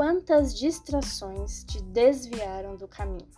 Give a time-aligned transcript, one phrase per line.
[0.00, 3.28] quantas distrações te desviaram do caminho.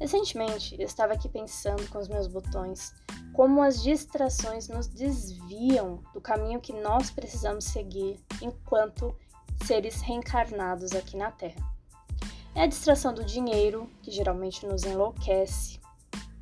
[0.00, 2.92] Recentemente, eu estava aqui pensando com os meus botões
[3.32, 9.16] como as distrações nos desviam do caminho que nós precisamos seguir enquanto
[9.64, 11.64] seres reencarnados aqui na Terra.
[12.52, 15.78] É a distração do dinheiro, que geralmente nos enlouquece,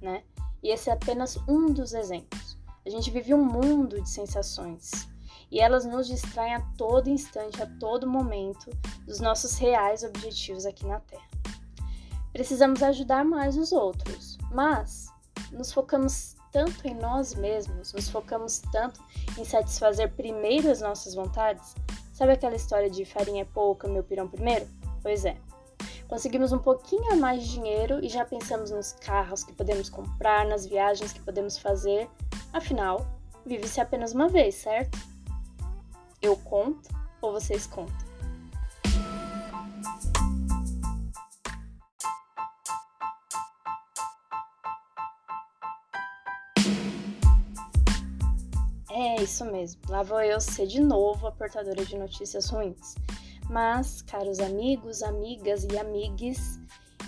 [0.00, 0.22] né?
[0.62, 2.56] E esse é apenas um dos exemplos.
[2.86, 5.11] A gente vive um mundo de sensações
[5.52, 8.70] e elas nos distraem a todo instante, a todo momento,
[9.06, 11.28] dos nossos reais objetivos aqui na Terra.
[12.32, 15.08] Precisamos ajudar mais os outros, mas
[15.52, 18.98] nos focamos tanto em nós mesmos, nos focamos tanto
[19.38, 21.74] em satisfazer primeiro as nossas vontades.
[22.14, 24.66] Sabe aquela história de farinha é pouca, meu pirão primeiro?
[25.02, 25.36] Pois é.
[26.08, 30.46] Conseguimos um pouquinho a mais de dinheiro e já pensamos nos carros que podemos comprar,
[30.46, 32.08] nas viagens que podemos fazer.
[32.54, 33.06] Afinal,
[33.44, 35.11] vive-se apenas uma vez, certo?
[36.22, 36.88] Eu conto
[37.20, 38.12] ou vocês contam?
[48.94, 52.94] É isso mesmo, lá vou eu ser de novo a portadora de notícias ruins.
[53.50, 56.60] Mas, caros amigos, amigas e amigues,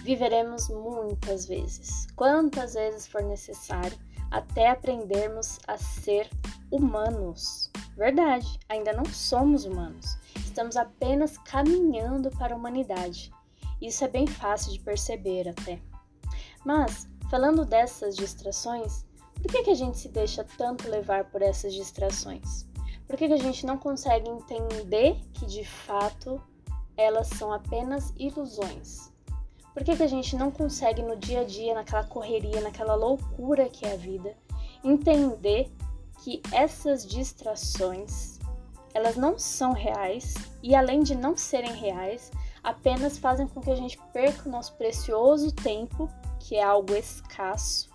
[0.02, 3.96] viveremos muitas vezes, quantas vezes for necessário,
[4.30, 6.28] até aprendermos a ser
[6.70, 7.70] humanos.
[7.97, 13.33] Verdade, ainda não somos humanos, estamos apenas caminhando para a humanidade.
[13.81, 15.81] Isso é bem fácil de perceber até.
[16.65, 21.72] Mas, falando dessas distrações, por que, que a gente se deixa tanto levar por essas
[21.72, 22.67] distrações?
[23.06, 26.42] Por que, que a gente não consegue entender que de fato
[26.97, 29.12] elas são apenas ilusões?
[29.72, 33.69] Por que, que a gente não consegue no dia a dia, naquela correria, naquela loucura
[33.69, 34.37] que é a vida,
[34.83, 35.70] entender
[36.25, 38.39] que essas distrações
[38.94, 43.75] elas não são reais e além de não serem reais, apenas fazem com que a
[43.75, 46.09] gente perca o nosso precioso tempo,
[46.41, 47.91] que é algo escasso,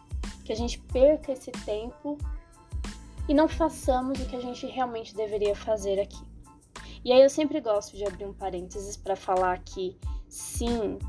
[0.46, 2.20] que a gente perca esse tempo
[3.28, 6.24] e não façamos o que a gente realmente deveria fazer aqui.
[7.04, 11.00] E aí eu sempre gosto de abrir um parênteses para falar que sim,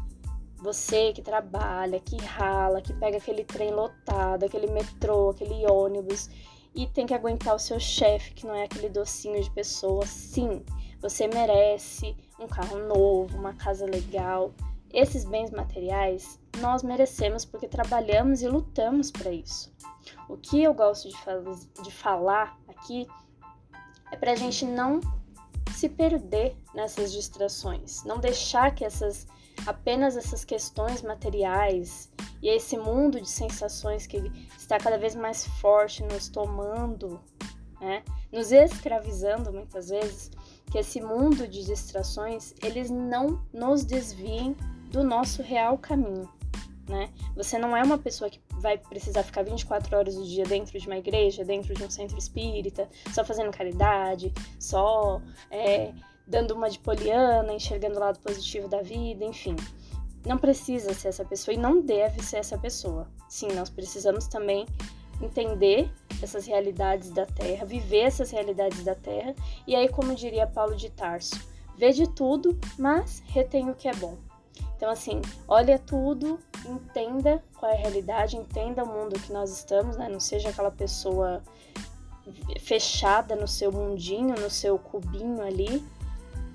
[0.57, 6.31] você que trabalha, que rala, que pega aquele trem lotado, aquele metrô, aquele ônibus
[6.75, 10.65] e tem que aguentar o seu chefe, que não é aquele docinho de pessoa, sim,
[11.01, 14.53] você merece um carro novo, uma casa legal.
[14.93, 19.73] Esses bens materiais nós merecemos porque trabalhamos e lutamos para isso.
[20.29, 23.07] O que eu gosto de, de falar aqui
[24.11, 25.01] é para a gente não
[25.75, 29.27] se perder nessas distrações, não deixar que essas
[29.67, 32.11] apenas essas questões materiais
[32.43, 34.19] e esse mundo de sensações que
[34.57, 37.21] está cada vez mais forte nos tomando,
[37.81, 38.03] né,
[38.33, 40.31] nos escravizando muitas vezes,
[40.71, 44.57] que esse mundo de distrações eles não nos desviem
[44.91, 46.29] do nosso real caminho
[46.91, 47.09] né?
[47.37, 50.87] Você não é uma pessoa que vai precisar ficar 24 horas do dia dentro de
[50.87, 55.95] uma igreja, dentro de um centro espírita, só fazendo caridade, só é,
[56.27, 59.55] dando uma de poliana, enxergando o lado positivo da vida, enfim.
[60.25, 63.09] Não precisa ser essa pessoa e não deve ser essa pessoa.
[63.29, 64.67] Sim, nós precisamos também
[65.21, 65.91] entender
[66.23, 69.35] essas realidades da Terra, viver essas realidades da Terra,
[69.67, 71.39] e aí, como diria Paulo de Tarso,
[71.77, 74.19] vê de tudo, mas retém o que é bom.
[74.77, 79.97] Então, assim, olha tudo, entenda qual é a realidade, entenda o mundo que nós estamos,
[79.97, 80.09] né?
[80.09, 81.43] Não seja aquela pessoa
[82.61, 85.85] fechada no seu mundinho, no seu cubinho ali.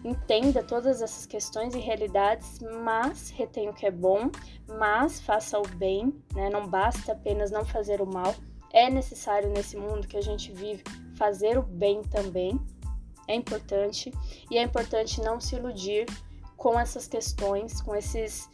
[0.05, 4.29] Entenda todas essas questões e realidades, mas retenha o que é bom,
[4.77, 6.47] mas faça o bem, né?
[6.47, 8.35] Não basta apenas não fazer o mal.
[8.71, 10.83] É necessário nesse mundo que a gente vive
[11.17, 12.61] fazer o bem também.
[13.27, 14.13] É importante
[14.51, 16.05] e é importante não se iludir
[16.55, 18.47] com essas questões, com esses,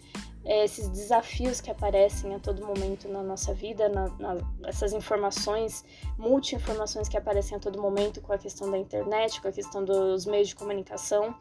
[0.43, 5.85] é, esses desafios que aparecem a todo momento na nossa vida, na, na, essas informações,
[6.17, 10.25] multi-informações que aparecem a todo momento com a questão da internet, com a questão dos
[10.25, 11.35] meios de comunicação,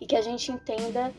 [0.00, 1.12] e que a gente entenda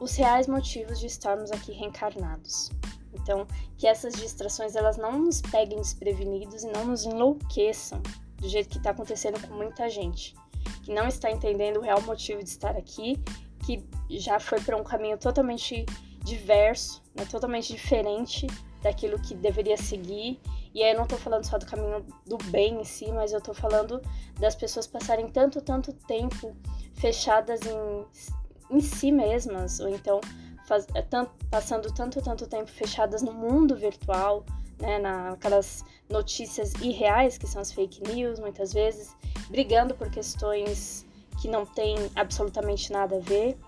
[0.00, 2.70] os reais motivos de estarmos aqui reencarnados.
[3.12, 3.46] Então,
[3.76, 8.00] que essas distrações elas não nos peguem desprevenidos e não nos enlouqueçam
[8.36, 10.34] do jeito que está acontecendo com muita gente,
[10.82, 13.22] que não está entendendo o real motivo de estar aqui
[13.64, 15.86] que já foi para um caminho totalmente
[16.22, 18.46] diverso, né, totalmente diferente
[18.82, 20.40] daquilo que deveria seguir.
[20.74, 23.38] E aí eu não estou falando só do caminho do bem em si, mas eu
[23.38, 24.00] estou falando
[24.38, 26.56] das pessoas passarem tanto, tanto tempo
[26.94, 30.20] fechadas em, em si mesmas, ou então
[30.66, 34.44] faz, é, tanto, passando tanto, tanto tempo fechadas no mundo virtual,
[34.80, 39.14] né, naquelas notícias irreais que são as fake news, muitas vezes,
[39.48, 41.06] brigando por questões
[41.44, 43.58] que não tem absolutamente nada a ver,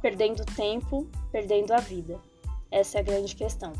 [0.00, 2.20] perdendo tempo, perdendo a vida.
[2.70, 3.72] Essa é a grande questão.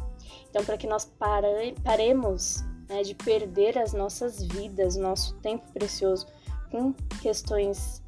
[0.50, 6.26] Então, para que nós pare, paremos né, de perder as nossas vidas, nosso tempo precioso
[6.68, 6.92] com
[7.22, 8.02] questões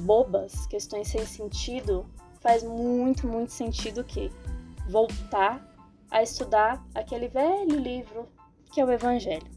[0.00, 2.04] bobas, questões sem sentido,
[2.42, 4.30] faz muito, muito sentido que
[4.86, 5.66] voltar
[6.10, 8.28] a estudar aquele velho livro
[8.70, 9.48] que é o Evangelho.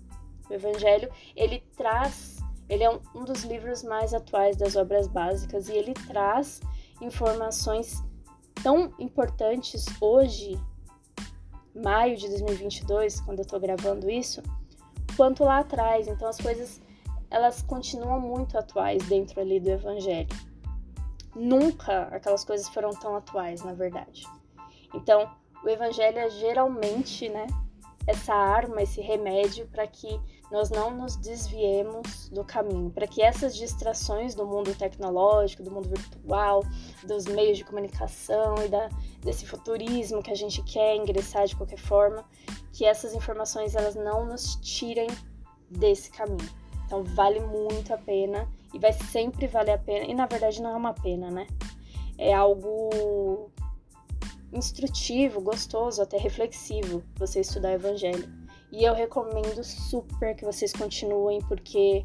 [0.49, 2.37] O Evangelho, ele traz,
[2.69, 6.61] ele é um, dos livros mais atuais das obras básicas e ele traz
[7.01, 8.03] informações
[8.61, 10.59] tão importantes hoje,
[11.75, 14.41] maio de 2022, quando eu tô gravando isso,
[15.17, 16.07] quanto lá atrás.
[16.07, 16.81] Então as coisas
[17.29, 20.29] elas continuam muito atuais dentro ali do evangelho.
[21.35, 24.23] Nunca aquelas coisas foram tão atuais, na verdade.
[24.93, 25.27] Então,
[25.63, 27.47] o evangelho é geralmente, né,
[28.05, 30.19] essa arma, esse remédio para que
[30.51, 35.89] nós não nos desviemos do caminho, para que essas distrações do mundo tecnológico, do mundo
[35.89, 36.63] virtual,
[37.03, 38.89] dos meios de comunicação e da,
[39.21, 42.23] desse futurismo que a gente quer ingressar de qualquer forma,
[42.71, 45.07] que essas informações elas não nos tirem
[45.69, 46.49] desse caminho.
[46.85, 50.05] Então vale muito a pena e vai sempre valer a pena.
[50.05, 51.47] E na verdade não é uma pena, né?
[52.17, 53.51] É algo
[54.53, 58.31] instrutivo, gostoso, até reflexivo você estudar evangelho.
[58.71, 62.01] E eu recomendo super que vocês continuem porque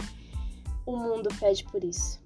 [0.85, 2.21] o mundo pede por isso.